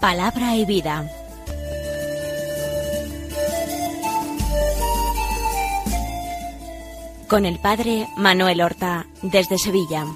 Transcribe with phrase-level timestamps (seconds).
[0.00, 1.06] Palabra y vida.
[7.28, 10.06] Con el padre Manuel Horta desde Sevilla.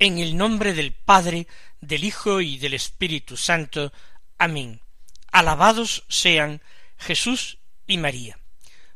[0.00, 1.48] En el nombre del Padre,
[1.82, 3.92] del Hijo y del Espíritu Santo.
[4.40, 4.80] Amén.
[5.32, 6.62] Alabados sean
[6.96, 8.38] Jesús y María.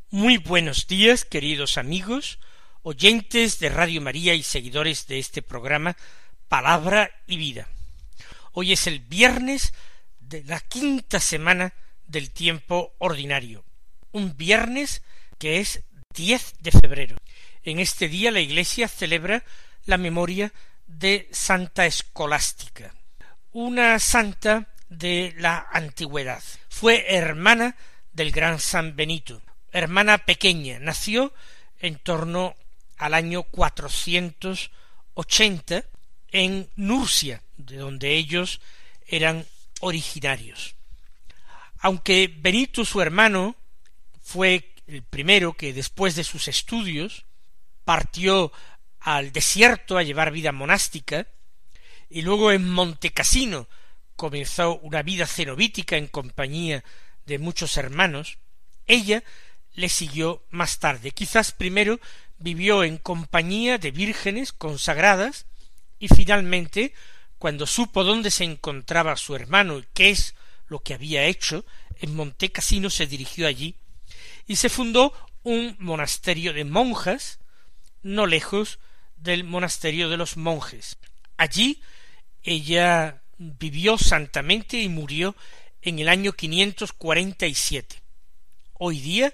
[0.08, 2.38] Muy buenos días, queridos amigos,
[2.82, 5.96] oyentes de Radio María y seguidores de este programa
[6.46, 7.66] Palabra y Vida.
[8.52, 9.74] Hoy es el viernes
[10.20, 11.74] de la quinta semana
[12.06, 13.64] del tiempo ordinario,
[14.12, 15.02] un viernes
[15.38, 15.82] que es
[16.14, 17.16] 10 de febrero.
[17.64, 19.42] En este día la Iglesia celebra
[19.86, 20.52] la memoria
[20.86, 22.94] de Santa Escolástica,
[23.50, 26.42] una santa de la antigüedad.
[26.68, 27.76] Fue hermana
[28.12, 31.32] del gran San Benito, hermana pequeña, nació
[31.80, 32.54] en torno
[32.98, 33.46] al año
[35.14, 35.84] ochenta
[36.30, 38.60] en Nurcia, de donde ellos
[39.06, 39.46] eran
[39.80, 40.74] originarios.
[41.80, 43.56] Aunque Benito, su hermano,
[44.22, 47.24] fue el primero que después de sus estudios
[47.84, 48.52] partió
[49.00, 51.26] al desierto a llevar vida monástica,
[52.08, 53.66] y luego en Montecassino
[54.16, 56.84] comenzó una vida cenobítica en compañía
[57.26, 58.38] de muchos hermanos,
[58.86, 59.22] ella
[59.74, 61.12] le siguió más tarde.
[61.12, 62.00] Quizás primero
[62.38, 65.46] vivió en compañía de vírgenes consagradas
[65.98, 66.92] y finalmente,
[67.38, 70.34] cuando supo dónde se encontraba su hermano y qué es
[70.66, 71.64] lo que había hecho,
[72.00, 73.76] en Montecassino se dirigió allí
[74.46, 75.12] y se fundó
[75.42, 77.38] un monasterio de monjas
[78.02, 78.78] no lejos
[79.16, 80.98] del monasterio de los monjes.
[81.36, 81.80] Allí
[82.42, 83.21] ella
[83.58, 85.34] vivió santamente y murió
[85.80, 88.02] en el año 547.
[88.74, 89.32] Hoy día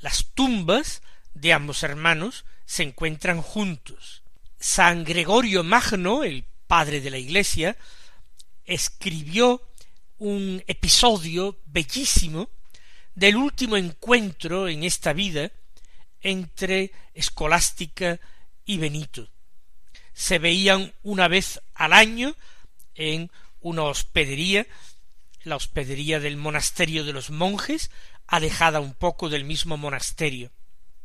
[0.00, 1.02] las tumbas
[1.34, 4.22] de ambos hermanos se encuentran juntos.
[4.58, 7.76] San Gregorio Magno, el padre de la Iglesia,
[8.64, 9.62] escribió
[10.18, 12.50] un episodio bellísimo
[13.14, 15.50] del último encuentro en esta vida
[16.20, 18.20] entre escolástica
[18.64, 19.28] y Benito.
[20.12, 22.36] Se veían una vez al año
[22.94, 23.30] en
[23.60, 24.66] una hospedería,
[25.42, 27.90] la hospedería del monasterio de los monjes,
[28.26, 30.50] alejada un poco del mismo monasterio.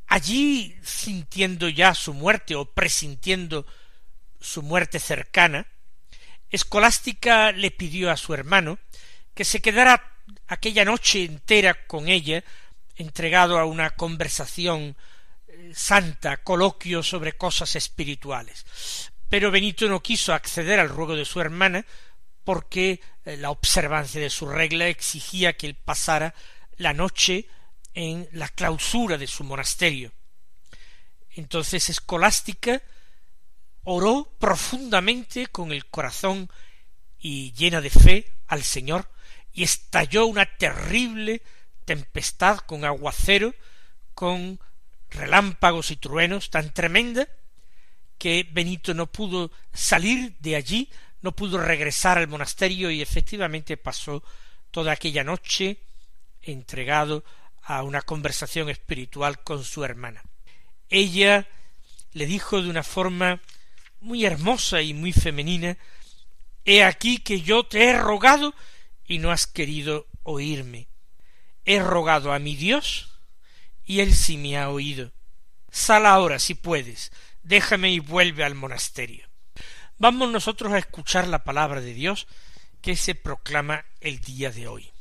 [0.07, 3.65] Allí, sintiendo ya su muerte o presintiendo
[4.39, 5.67] su muerte cercana,
[6.49, 8.77] Escolástica le pidió a su hermano
[9.33, 10.13] que se quedara
[10.47, 12.43] aquella noche entera con ella,
[12.95, 14.95] entregado a una conversación
[15.73, 18.65] santa coloquio sobre cosas espirituales.
[19.29, 21.85] Pero Benito no quiso acceder al ruego de su hermana
[22.43, 26.33] porque eh, la observancia de su regla exigía que él pasara
[26.77, 27.47] la noche
[27.93, 30.11] en la clausura de su monasterio.
[31.31, 32.81] Entonces Escolástica
[33.83, 36.49] oró profundamente con el corazón
[37.19, 39.09] y llena de fe al Señor
[39.51, 41.41] y estalló una terrible
[41.85, 43.53] tempestad con aguacero,
[44.13, 44.59] con
[45.09, 47.27] relámpagos y truenos tan tremenda
[48.17, 50.89] que Benito no pudo salir de allí,
[51.23, 54.21] no pudo regresar al monasterio y efectivamente pasó
[54.71, 55.77] toda aquella noche
[56.41, 57.23] entregado
[57.63, 60.21] a una conversación espiritual con su hermana.
[60.89, 61.47] Ella
[62.11, 63.39] le dijo de una forma
[64.01, 65.77] muy hermosa y muy femenina
[66.65, 68.53] He aquí que yo te he rogado
[69.05, 70.87] y no has querido oírme.
[71.63, 73.17] He rogado a mi Dios
[73.85, 75.13] y él sí me ha oído.
[75.71, 77.13] Sal ahora si puedes,
[77.43, 79.32] déjame y vuelve al monasterio.
[80.03, 82.27] Vamos nosotros a escuchar la palabra de Dios
[82.81, 84.91] que se proclama el día de hoy.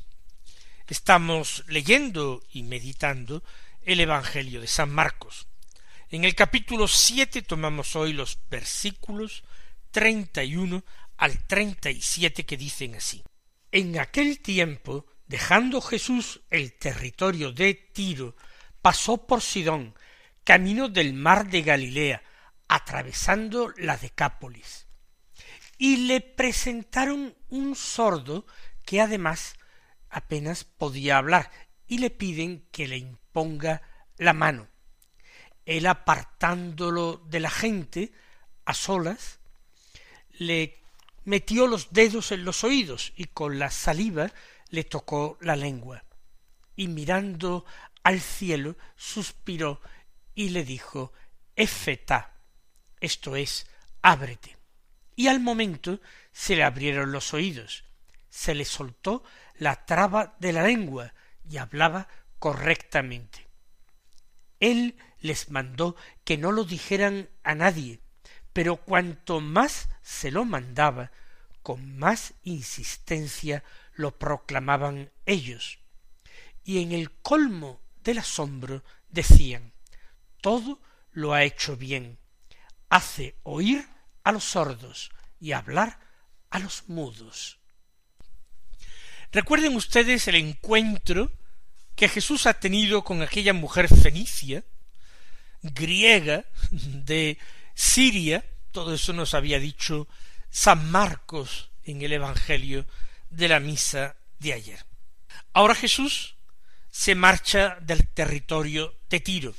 [0.86, 3.42] Estamos leyendo y meditando
[3.82, 5.48] el Evangelio de San Marcos.
[6.08, 9.42] En el capítulo siete tomamos hoy los versículos
[9.90, 10.84] treinta y uno
[11.16, 13.24] al treinta y siete que dicen así.
[13.72, 18.36] En aquel tiempo, dejando Jesús el territorio de Tiro
[18.80, 19.96] pasó por Sidón,
[20.44, 22.22] camino del mar de Galilea,
[22.68, 24.86] atravesando la Decápolis.
[25.82, 28.46] Y le presentaron un sordo
[28.84, 29.56] que además
[30.10, 31.50] apenas podía hablar,
[31.88, 33.82] y le piden que le imponga
[34.16, 34.68] la mano.
[35.66, 38.12] Él apartándolo de la gente,
[38.64, 39.40] a solas,
[40.30, 40.78] le
[41.24, 44.30] metió los dedos en los oídos y con la saliva
[44.68, 46.04] le tocó la lengua.
[46.76, 47.64] Y mirando
[48.04, 49.80] al cielo, suspiró
[50.36, 51.12] y le dijo
[51.56, 52.36] Efetá,
[53.00, 53.66] esto es,
[54.00, 54.61] ábrete.
[55.22, 56.00] Y al momento
[56.32, 57.84] se le abrieron los oídos,
[58.28, 59.22] se le soltó
[59.56, 61.14] la traba de la lengua
[61.48, 62.08] y hablaba
[62.40, 63.46] correctamente.
[64.58, 68.00] Él les mandó que no lo dijeran a nadie,
[68.52, 71.12] pero cuanto más se lo mandaba,
[71.62, 73.62] con más insistencia
[73.94, 75.78] lo proclamaban ellos.
[76.64, 79.72] Y en el colmo del asombro decían
[80.40, 80.80] todo
[81.12, 82.18] lo ha hecho bien,
[82.88, 83.91] hace oír
[84.24, 85.10] a los sordos
[85.40, 85.98] y hablar
[86.50, 87.58] a los mudos.
[89.32, 91.32] Recuerden ustedes el encuentro
[91.96, 94.64] que Jesús ha tenido con aquella mujer fenicia,
[95.62, 97.38] griega, de
[97.74, 100.08] Siria, todo eso nos había dicho
[100.50, 102.86] San Marcos en el Evangelio
[103.30, 104.84] de la misa de ayer.
[105.52, 106.36] Ahora Jesús
[106.90, 109.54] se marcha del territorio de Tiro.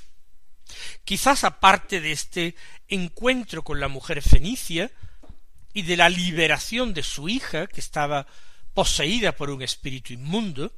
[1.04, 2.56] Quizás aparte de este
[2.88, 4.92] encuentro con la mujer fenicia
[5.74, 8.28] y de la liberación de su hija, que estaba
[8.74, 10.72] poseída por un espíritu inmundo,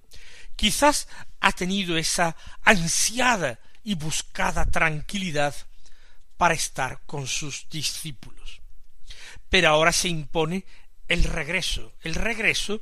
[0.56, 1.08] quizás
[1.40, 5.56] ha tenido esa ansiada y buscada tranquilidad
[6.38, 8.62] para estar con sus discípulos.
[9.50, 10.66] Pero ahora se impone
[11.08, 12.82] el regreso, el regreso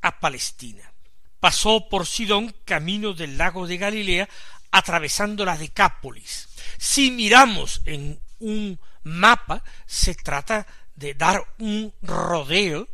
[0.00, 0.92] a Palestina.
[1.40, 4.28] Pasó por Sidón camino del lago de Galilea,
[4.70, 6.48] atravesando la Decápolis.
[6.78, 12.88] Si miramos en un mapa, se trata de dar un rodeo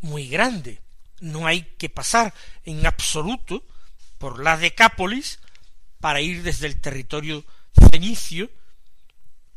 [0.00, 0.80] muy grande.
[1.20, 2.34] No hay que pasar
[2.64, 3.64] en absoluto
[4.18, 5.40] por la Decápolis
[6.00, 7.44] para ir desde el territorio
[7.90, 8.50] fenicio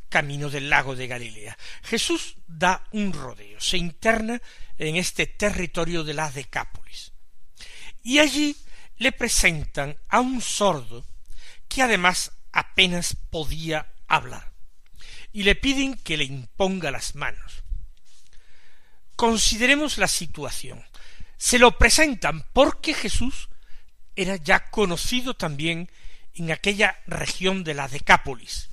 [0.09, 1.57] camino del lago de Galilea.
[1.83, 4.41] Jesús da un rodeo, se interna
[4.77, 7.11] en este territorio de la Decápolis.
[8.03, 8.55] Y allí
[8.97, 11.05] le presentan a un sordo
[11.67, 14.51] que además apenas podía hablar,
[15.31, 17.63] y le piden que le imponga las manos.
[19.15, 20.83] Consideremos la situación.
[21.37, 23.49] Se lo presentan porque Jesús
[24.15, 25.91] era ya conocido también
[26.33, 28.69] en aquella región de la Decápolis,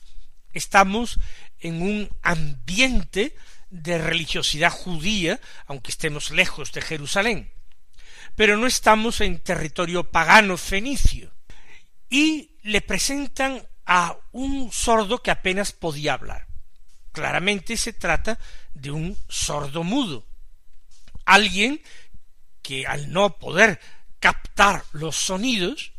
[0.55, 1.19] estamos
[1.61, 3.37] en un ambiente
[3.70, 7.52] de religiosidad judía, aunque estemos lejos de Jerusalén,
[8.37, 11.32] pero no estamos en territorio pagano fenicio.
[12.08, 16.46] Y le presentan a un sordo que apenas podía hablar.
[17.12, 18.38] Claramente se trata
[18.72, 20.26] de un sordo mudo,
[21.26, 21.81] alguien
[22.62, 23.78] que al no poder
[24.19, 25.93] captar los sonidos,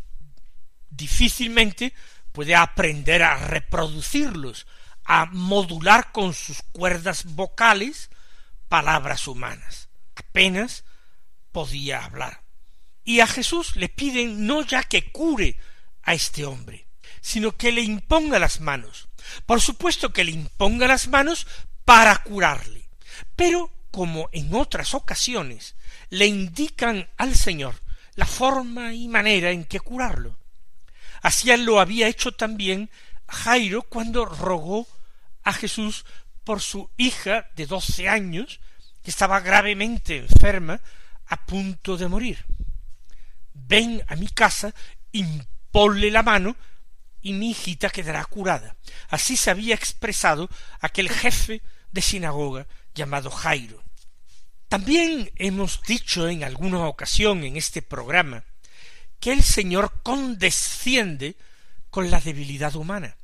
[0.90, 1.94] difícilmente
[2.32, 4.66] puede aprender a reproducirlos,
[5.06, 8.10] a modular con sus cuerdas vocales
[8.68, 9.88] palabras humanas.
[10.16, 10.84] Apenas
[11.52, 12.42] podía hablar.
[13.04, 15.60] Y a Jesús le piden no ya que cure
[16.06, 16.88] a este hombre,
[17.22, 19.10] sino que le imponga las manos.
[19.46, 21.48] Por supuesto que le imponga las manos
[21.84, 22.88] para curarle.
[23.36, 25.76] Pero, como en otras ocasiones,
[26.10, 27.76] le indican al Señor
[28.16, 30.38] la forma y manera en que curarlo.
[31.22, 32.90] Así lo había hecho también
[33.28, 34.88] Jairo cuando rogó
[35.44, 36.06] a Jesús
[36.44, 38.60] por su hija de doce años,
[39.04, 40.80] que estaba gravemente enferma,
[41.28, 42.46] a punto de morir.
[43.54, 44.74] Ven a mi casa,
[45.76, 46.56] imponle la mano,
[47.22, 48.78] y mi hijita quedará curada.
[49.10, 53.84] Así se había expresado aquel jefe de sinagoga llamado Jairo.
[54.70, 58.46] También hemos dicho en alguna ocasión en este programa
[59.20, 61.36] que el Señor condesciende
[61.90, 63.18] con la debilidad humana,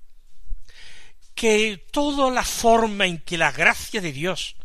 [1.33, 4.57] que toda la forma en que la gracia de Dios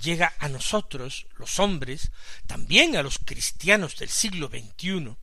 [0.00, 2.10] llega a nosotros, los hombres,
[2.46, 5.16] también a los cristianos del siglo XXI,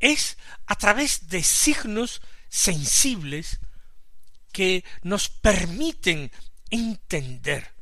[0.00, 0.36] es
[0.66, 3.60] a través de signos sensibles
[4.52, 6.30] que nos permiten
[6.70, 7.74] entender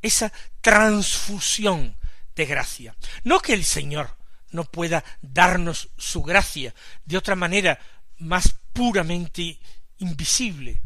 [0.00, 1.96] esa transfusión
[2.34, 2.96] de gracia.
[3.24, 4.16] No que el Señor
[4.50, 7.78] no pueda darnos su gracia de otra manera
[8.18, 9.58] más puramente
[9.98, 10.80] invisible,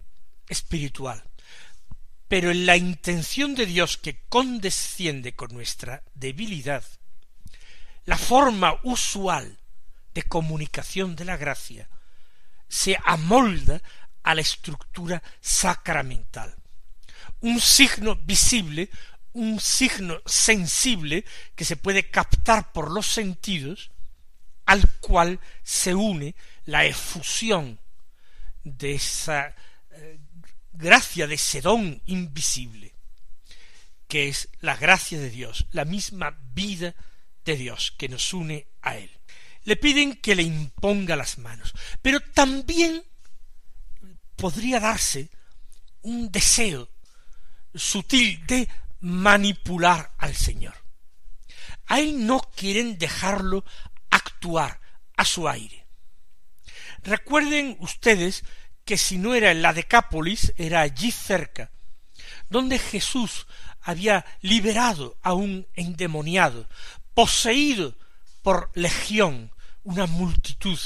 [0.48, 1.22] espiritual.
[2.28, 6.84] Pero en la intención de Dios que condesciende con nuestra debilidad,
[8.04, 9.58] la forma usual
[10.16, 11.88] de comunicación de la gracia
[12.68, 13.82] se amolda
[14.22, 16.56] a la estructura sacramental.
[17.42, 18.88] Un signo visible
[19.36, 23.90] un signo sensible que se puede captar por los sentidos,
[24.64, 27.78] al cual se une la efusión
[28.64, 29.54] de esa
[29.90, 30.18] eh,
[30.72, 32.94] gracia de ese don invisible,
[34.08, 36.94] que es la gracia de Dios, la misma vida
[37.44, 39.15] de Dios que nos une a Él.
[39.66, 43.04] Le piden que le imponga las manos, pero también
[44.36, 45.28] podría darse
[46.02, 46.88] un deseo
[47.74, 48.68] sutil de
[49.00, 50.74] manipular al Señor.
[51.86, 53.64] A él no quieren dejarlo
[54.10, 54.80] actuar
[55.16, 55.84] a su aire.
[57.02, 58.44] Recuerden ustedes
[58.84, 61.72] que si no era en la Decápolis, era allí cerca,
[62.48, 63.46] donde Jesús
[63.80, 66.68] había liberado a un endemoniado,
[67.14, 67.96] poseído
[68.42, 69.52] por legión,
[69.86, 70.78] una multitud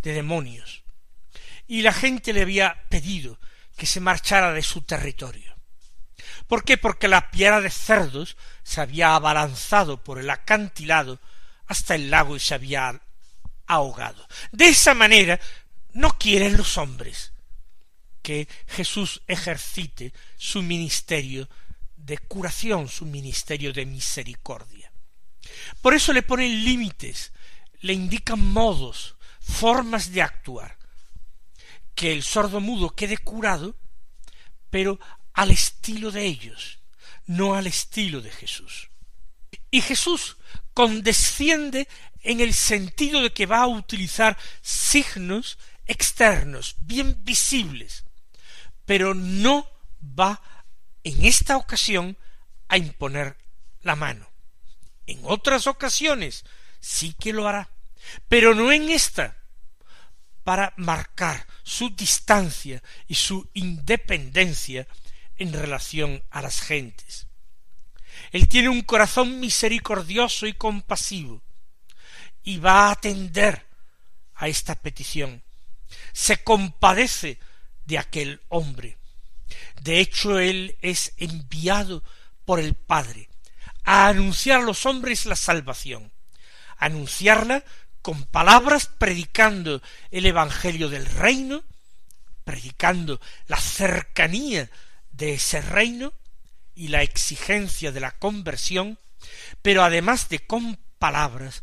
[0.00, 0.84] de demonios.
[1.66, 3.38] Y la gente le había pedido
[3.76, 5.56] que se marchara de su territorio.
[6.46, 6.78] ¿Por qué?
[6.78, 11.20] Porque la piedra de cerdos se había abalanzado por el acantilado
[11.66, 13.00] hasta el lago y se había
[13.66, 14.26] ahogado.
[14.52, 15.40] De esa manera
[15.92, 17.32] no quieren los hombres
[18.22, 21.48] que Jesús ejercite su ministerio
[21.96, 24.92] de curación, su ministerio de misericordia.
[25.82, 27.32] Por eso le ponen límites,
[27.84, 30.78] le indican modos, formas de actuar.
[31.94, 33.76] Que el sordo mudo quede curado,
[34.70, 34.98] pero
[35.34, 36.78] al estilo de ellos,
[37.26, 38.88] no al estilo de Jesús.
[39.70, 40.38] Y Jesús
[40.72, 41.86] condesciende
[42.22, 48.04] en el sentido de que va a utilizar signos externos, bien visibles,
[48.86, 49.68] pero no
[50.02, 50.40] va
[51.02, 52.16] en esta ocasión
[52.68, 53.36] a imponer
[53.82, 54.26] la mano.
[55.06, 56.46] En otras ocasiones
[56.80, 57.73] sí que lo hará,
[58.28, 59.36] pero no en esta,
[60.44, 64.86] para marcar su distancia y su independencia
[65.36, 67.26] en relación a las gentes.
[68.30, 71.42] Él tiene un corazón misericordioso y compasivo,
[72.42, 73.66] y va a atender
[74.34, 75.42] a esta petición.
[76.12, 77.38] Se compadece
[77.86, 78.98] de aquel hombre.
[79.80, 82.02] De hecho, él es enviado
[82.44, 83.28] por el Padre
[83.84, 86.12] a anunciar a los hombres la salvación,
[86.78, 87.64] anunciarla
[88.04, 89.80] con palabras predicando
[90.10, 91.64] el Evangelio del reino,
[92.44, 94.70] predicando la cercanía
[95.10, 96.12] de ese reino
[96.74, 98.98] y la exigencia de la conversión,
[99.62, 101.62] pero además de con palabras,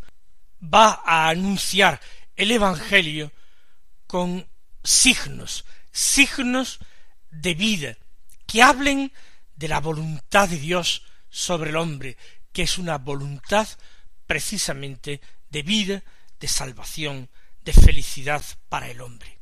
[0.61, 2.01] va a anunciar
[2.35, 3.31] el Evangelio
[4.07, 4.47] con
[4.83, 6.79] signos, signos
[7.29, 7.97] de vida,
[8.47, 9.13] que hablen
[9.55, 12.17] de la voluntad de Dios sobre el hombre,
[12.51, 13.67] que es una voluntad
[14.25, 15.21] precisamente
[15.51, 16.03] de vida,
[16.41, 17.29] de salvación,
[17.63, 19.40] de felicidad para el hombre.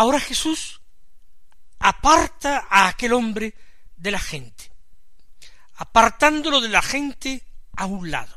[0.00, 0.80] Ahora Jesús
[1.78, 3.54] aparta a aquel hombre
[3.98, 4.72] de la gente,
[5.74, 7.44] apartándolo de la gente
[7.76, 8.34] a un lado.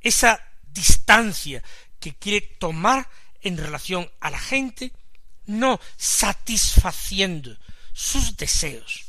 [0.00, 1.64] Esa distancia
[1.98, 4.92] que quiere tomar en relación a la gente,
[5.46, 7.58] no satisfaciendo
[7.92, 9.06] sus deseos,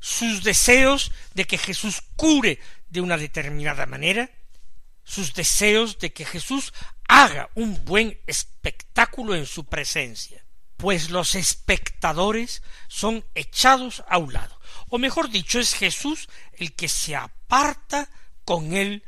[0.00, 4.30] sus deseos de que Jesús cure de una determinada manera,
[5.04, 6.72] sus deseos de que Jesús
[7.06, 10.42] haga un buen espectáculo en su presencia
[10.82, 14.58] pues los espectadores son echados a un lado.
[14.88, 18.10] O mejor dicho, es Jesús el que se aparta
[18.44, 19.04] con él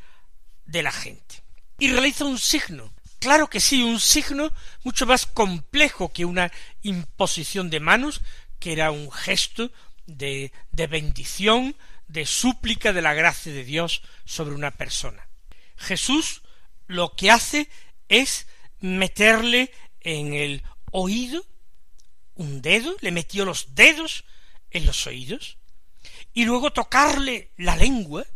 [0.66, 1.43] de la gente.
[1.81, 2.95] Y realiza un signo.
[3.19, 4.52] Claro que sí, un signo
[4.85, 6.52] mucho más complejo que una
[6.83, 8.21] imposición de manos,
[8.61, 9.73] que era un gesto
[10.07, 11.75] de, de bendición,
[12.07, 15.26] de súplica de la gracia de Dios sobre una persona.
[15.76, 16.43] Jesús
[16.87, 17.69] lo que hace
[18.09, 18.47] es
[18.78, 20.62] meterle en el
[20.93, 21.45] oído
[22.35, 24.25] un dedo, le metió los dedos
[24.71, 25.59] en los oídos,
[26.33, 28.26] y luego tocarle la lengua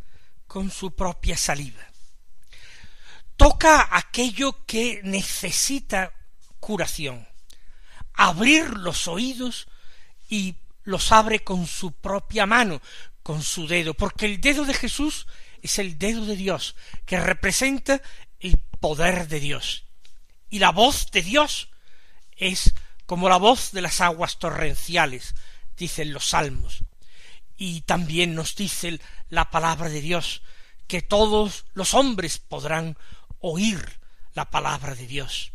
[0.46, 1.84] con su propia saliva.
[3.36, 6.12] Toca aquello que necesita
[6.60, 7.26] curación,
[8.14, 9.68] abrir los oídos
[10.28, 12.80] y los abre con su propia mano,
[13.22, 15.26] con su dedo, porque el dedo de Jesús
[15.62, 18.00] es el dedo de Dios, que representa
[18.40, 19.84] el poder de Dios.
[20.50, 21.68] Y la voz de Dios
[22.36, 22.74] es
[23.08, 25.34] como la voz de las aguas torrenciales,
[25.78, 26.84] dicen los salmos.
[27.56, 29.00] Y también nos dice
[29.30, 30.42] la palabra de Dios,
[30.86, 32.98] que todos los hombres podrán
[33.40, 33.98] oír
[34.34, 35.52] la palabra de Dios.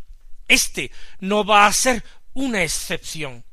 [0.48, 3.46] Este no va a ser una excepción.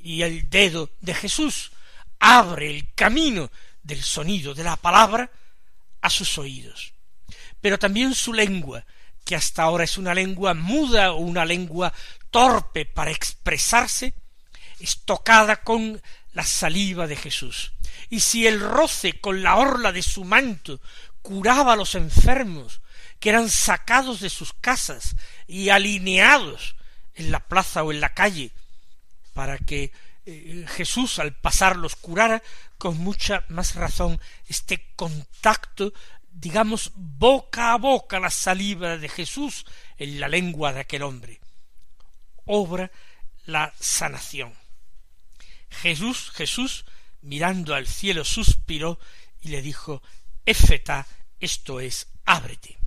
[0.00, 1.70] Y el dedo de Jesús
[2.18, 3.48] abre el camino
[3.84, 5.30] del sonido de la palabra
[6.00, 6.94] a sus oídos.
[7.60, 8.84] Pero también su lengua,
[9.24, 11.92] que hasta ahora es una lengua muda o una lengua
[12.30, 14.14] torpe para expresarse,
[14.78, 16.00] es tocada con
[16.32, 17.72] la saliva de Jesús.
[18.08, 20.80] Y si el roce con la orla de su manto
[21.22, 22.80] curaba a los enfermos,
[23.18, 25.14] que eran sacados de sus casas
[25.46, 26.74] y alineados
[27.14, 28.50] en la plaza o en la calle,
[29.34, 29.92] para que
[30.26, 32.42] eh, Jesús al pasar los curara,
[32.78, 35.92] con mucha más razón este contacto,
[36.32, 39.66] digamos, boca a boca la saliva de Jesús
[39.98, 41.40] en la lengua de aquel hombre.
[42.46, 42.90] Obra
[43.44, 44.54] la sanación.
[45.70, 46.84] Jesús, Jesús,
[47.22, 48.98] mirando al cielo, suspiró
[49.40, 50.02] y le dijo,
[50.46, 51.06] Éfeta,
[51.38, 52.78] esto es, ábrete.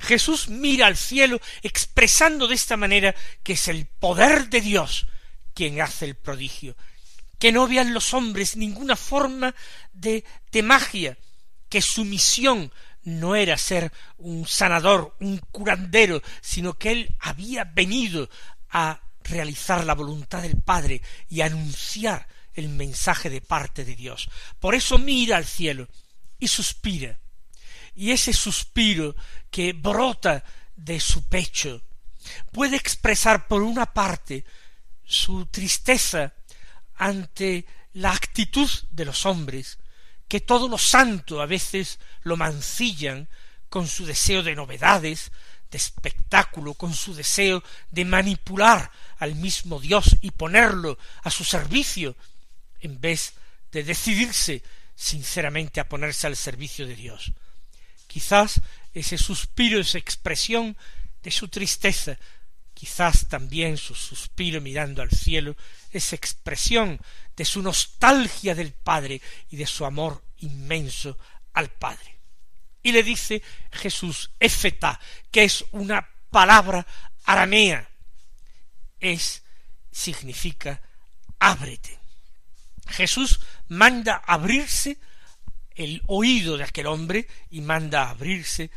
[0.00, 5.06] Jesús mira al cielo expresando de esta manera que es el poder de Dios
[5.54, 6.76] quien hace el prodigio,
[7.38, 9.54] que no vean los hombres ninguna forma
[9.92, 11.18] de, de magia,
[11.68, 12.72] que su misión
[13.04, 18.28] no era ser un sanador, un curandero, sino que él había venido
[18.70, 24.28] a realizar la voluntad del Padre y anunciar el mensaje de parte de Dios.
[24.58, 25.88] Por eso mira al cielo
[26.38, 27.18] y suspira.
[27.94, 29.14] Y ese suspiro
[29.50, 30.44] que brota
[30.76, 31.82] de su pecho
[32.52, 34.44] puede expresar por una parte
[35.04, 36.34] su tristeza
[36.94, 39.78] ante la actitud de los hombres,
[40.28, 43.28] que todo lo santo a veces lo mancillan
[43.68, 45.32] con su deseo de novedades,
[45.70, 52.16] de espectáculo, con su deseo de manipular al mismo Dios y ponerlo a su servicio,
[52.80, 53.34] en vez
[53.72, 54.62] de decidirse
[54.94, 57.32] sinceramente a ponerse al servicio de Dios.
[58.06, 58.60] Quizás
[58.94, 60.76] ese suspiro, esa expresión
[61.22, 62.18] de su tristeza,
[62.74, 65.56] quizás también su suspiro mirando al cielo,
[65.92, 67.00] esa expresión
[67.38, 71.16] de su nostalgia del Padre y de su amor inmenso
[71.52, 72.18] al Padre.
[72.82, 74.98] Y le dice Jesús, Éfeta,
[75.30, 76.84] que es una palabra
[77.26, 77.88] aramea,
[78.98, 79.44] es,
[79.92, 80.82] significa,
[81.38, 82.00] ábrete.
[82.88, 84.98] Jesús manda abrirse
[85.76, 88.72] el oído de aquel hombre y manda abrirse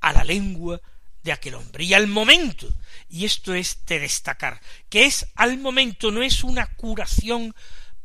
[0.00, 0.80] a la lengua
[1.22, 1.84] de aquel hombre.
[1.84, 2.66] Y al momento,
[3.10, 7.54] y esto es de destacar, que es al momento, no es una curación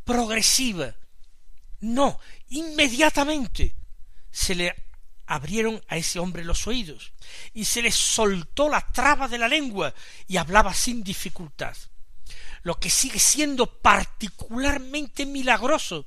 [0.03, 0.95] progresiva,
[1.81, 3.75] no, inmediatamente
[4.29, 4.75] se le
[5.25, 7.13] abrieron a ese hombre los oídos
[7.53, 9.93] y se le soltó la traba de la lengua
[10.27, 11.75] y hablaba sin dificultad.
[12.63, 16.05] Lo que sigue siendo particularmente milagroso,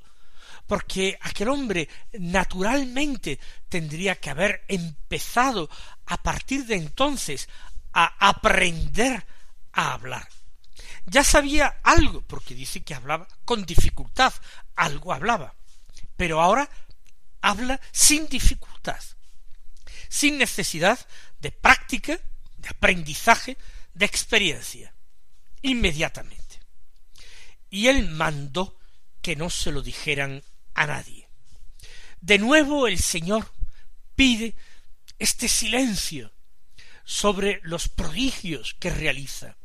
[0.67, 5.69] porque aquel hombre naturalmente tendría que haber empezado
[6.05, 7.49] a partir de entonces
[7.93, 9.25] a aprender
[9.73, 10.27] a hablar.
[11.05, 14.33] Ya sabía algo, porque dice que hablaba con dificultad,
[14.75, 15.53] algo hablaba,
[16.17, 16.69] pero ahora
[17.41, 19.01] habla sin dificultad,
[20.09, 20.99] sin necesidad
[21.39, 22.19] de práctica,
[22.57, 23.57] de aprendizaje,
[23.93, 24.93] de experiencia,
[25.61, 26.59] inmediatamente.
[27.69, 28.79] Y él mandó
[29.21, 31.27] que no se lo dijeran a nadie.
[32.21, 33.51] De nuevo el Señor
[34.15, 34.55] pide
[35.19, 36.31] este silencio
[37.03, 39.57] sobre los prodigios que realiza.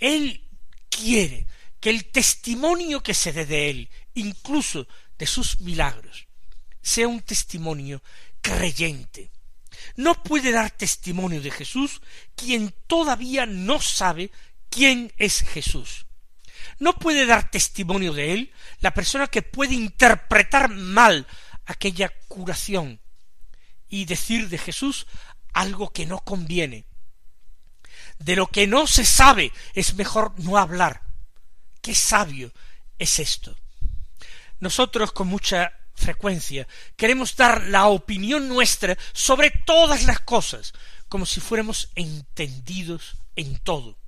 [0.00, 0.44] Él
[0.88, 1.46] quiere
[1.80, 4.86] que el testimonio que se dé de él, incluso
[5.18, 6.26] de sus milagros,
[6.82, 8.02] sea un testimonio
[8.40, 9.30] creyente.
[9.96, 12.00] No puede dar testimonio de Jesús
[12.34, 14.30] quien todavía no sabe
[14.68, 16.06] quién es Jesús.
[16.78, 21.26] No puede dar testimonio de él la persona que puede interpretar mal
[21.66, 23.00] aquella curación
[23.88, 25.06] y decir de Jesús
[25.52, 26.86] algo que no conviene.
[28.18, 31.02] De lo que no se sabe es mejor no hablar.
[31.80, 32.52] Qué sabio
[32.98, 33.56] es esto.
[34.60, 40.72] Nosotros con mucha frecuencia queremos dar la opinión nuestra sobre todas las cosas,
[41.08, 43.98] como si fuéramos entendidos en todo,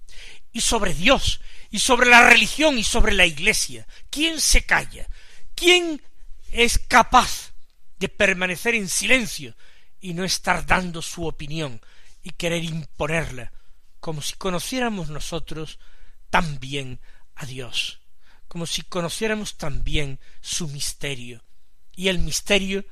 [0.52, 3.86] y sobre Dios, y sobre la religión, y sobre la Iglesia.
[4.10, 5.08] ¿Quién se calla?
[5.54, 6.02] ¿Quién
[6.50, 7.52] es capaz
[7.98, 9.54] de permanecer en silencio
[10.00, 11.80] y no estar dando su opinión
[12.22, 13.52] y querer imponerla,
[14.00, 15.78] como si conociéramos nosotros
[16.30, 17.00] también
[17.34, 18.00] a Dios,
[18.48, 21.44] como si conociéramos también su misterio
[21.94, 22.84] y el misterio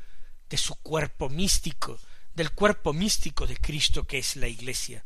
[0.48, 1.98] de su cuerpo místico,
[2.34, 5.04] del cuerpo místico de Cristo que es la Iglesia.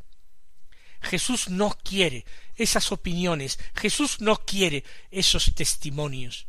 [1.01, 6.47] Jesús no quiere esas opiniones, Jesús no quiere esos testimonios.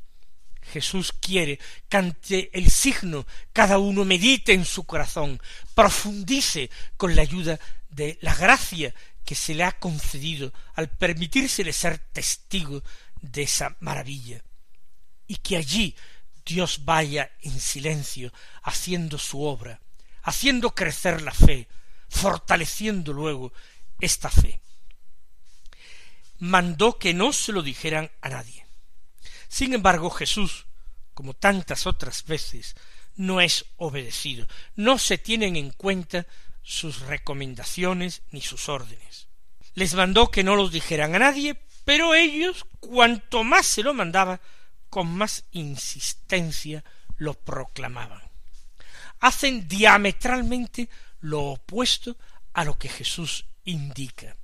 [0.61, 5.41] Jesús quiere que ante el signo cada uno medite en su corazón,
[5.75, 8.93] profundice con la ayuda de la gracia
[9.25, 12.83] que se le ha concedido al permitírsele ser testigo
[13.21, 14.43] de esa maravilla,
[15.27, 15.95] y que allí
[16.45, 18.33] Dios vaya en silencio
[18.63, 19.79] haciendo su obra,
[20.23, 21.67] haciendo crecer la fe,
[22.09, 23.53] fortaleciendo luego
[23.99, 24.59] esta fe.
[26.39, 28.65] Mandó que no se lo dijeran a nadie.
[29.47, 30.65] Sin embargo, Jesús,
[31.13, 32.75] como tantas otras veces,
[33.15, 36.25] no es obedecido, no se tienen en cuenta
[36.63, 39.27] sus recomendaciones ni sus órdenes.
[39.75, 44.39] Les mandó que no los dijeran a nadie, pero ellos, cuanto más se lo mandaba,
[44.89, 46.83] con más insistencia
[47.17, 48.21] lo proclamaban.
[49.19, 50.89] Hacen diametralmente
[51.21, 52.17] lo opuesto
[52.53, 54.35] a lo que Jesús indica.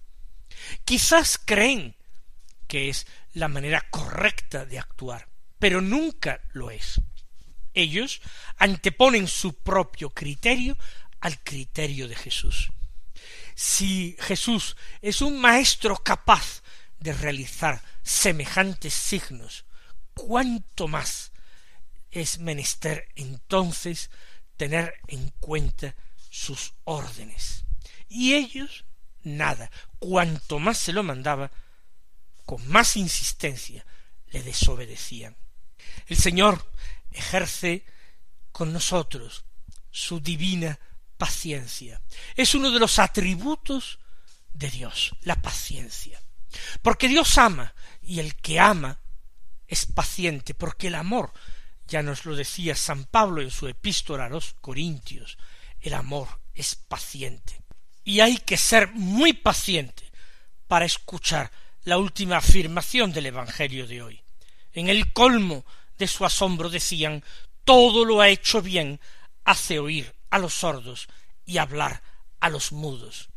[0.85, 1.95] Quizás creen
[2.67, 5.27] que es la manera correcta de actuar,
[5.57, 7.01] pero nunca lo es.
[7.73, 8.21] Ellos
[8.57, 10.77] anteponen su propio criterio
[11.21, 12.71] al criterio de Jesús.
[13.55, 16.63] Si Jesús es un maestro capaz
[16.99, 19.65] de realizar semejantes signos,
[20.13, 21.31] cuánto más
[22.11, 24.09] es menester entonces
[24.57, 25.95] tener en cuenta
[26.29, 27.65] sus órdenes.
[28.07, 28.85] Y ellos
[29.23, 31.51] nada, cuanto más se lo mandaba,
[32.45, 33.85] con más insistencia
[34.31, 35.35] le desobedecían.
[36.07, 36.71] El Señor
[37.11, 37.85] ejerce
[38.51, 39.45] con nosotros
[39.91, 40.79] su divina
[41.19, 42.01] paciencia.
[42.35, 43.99] Es uno de los atributos
[44.53, 46.19] de Dios, la paciencia.
[46.81, 48.99] Porque Dios ama, y el que ama
[49.67, 51.31] es paciente, porque el amor,
[51.87, 55.37] ya nos lo decía San Pablo en su epístola a los Corintios,
[55.81, 57.61] el amor es paciente.
[58.03, 60.11] Y hay que ser muy paciente
[60.67, 61.51] para escuchar
[61.83, 64.23] la última afirmación del Evangelio de hoy.
[64.71, 65.65] En el colmo
[65.97, 67.23] de su asombro decían
[67.65, 69.01] todo lo ha hecho bien,
[69.43, 71.07] hace oír a los sordos
[71.45, 72.01] y hablar
[72.39, 73.29] a los mudos.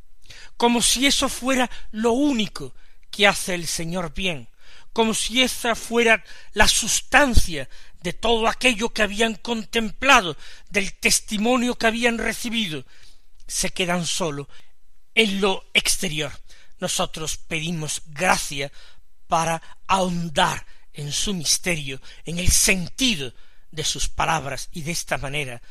[0.57, 2.75] Como si eso fuera lo único
[3.11, 4.49] que hace el Señor bien,
[4.93, 7.69] como si esa fuera la sustancia
[8.03, 10.37] de todo aquello que habían contemplado,
[10.71, 12.85] del testimonio que habían recibido,
[13.47, 14.49] se quedan solo
[15.15, 16.33] en lo exterior.
[16.79, 18.73] Nosotros pedimos gracia
[19.29, 23.33] para ahondar en su misterio, en el sentido
[23.71, 25.63] de sus palabras y de esta manera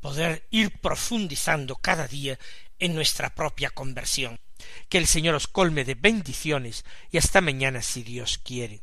[0.00, 2.38] poder ir profundizando cada día
[2.78, 4.40] en nuestra propia conversión.
[4.88, 8.82] Que el Señor os colme de bendiciones y hasta mañana si Dios quiere.